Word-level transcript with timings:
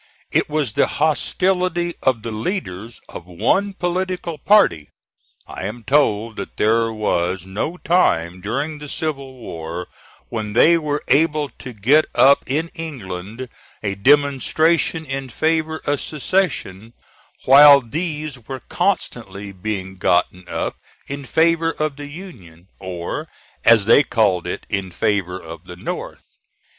It 0.31 0.49
was 0.49 0.73
the 0.73 0.87
hostility 0.87 1.93
of 2.01 2.23
the 2.23 2.31
leaders 2.31 3.01
of 3.07 3.27
one 3.27 3.73
political 3.73 4.39
party. 4.39 4.89
I 5.45 5.65
am 5.65 5.83
told 5.83 6.37
that 6.37 6.57
there 6.57 6.91
was 6.91 7.45
no 7.45 7.77
time 7.77 8.41
during 8.41 8.79
the 8.79 8.89
civil 8.89 9.35
war 9.35 9.87
when 10.29 10.53
they 10.53 10.75
were 10.75 11.03
able 11.07 11.49
to 11.59 11.71
get 11.73 12.05
up 12.15 12.43
in 12.47 12.69
England 12.69 13.47
a 13.83 13.93
demonstration 13.93 15.05
in 15.05 15.29
favor 15.29 15.79
of 15.85 16.01
secession, 16.01 16.93
while 17.45 17.79
these 17.79 18.39
were 18.47 18.61
constantly 18.61 19.51
being 19.51 19.97
gotten 19.97 20.49
up 20.49 20.77
in 21.05 21.25
favor 21.25 21.73
of 21.73 21.95
the 21.97 22.07
Union, 22.07 22.69
or, 22.79 23.27
as 23.63 23.85
they 23.85 24.01
called 24.01 24.47
it, 24.47 24.65
in 24.67 24.89
favor 24.89 25.39
of 25.39 25.65
the 25.65 25.75
North. 25.75 26.23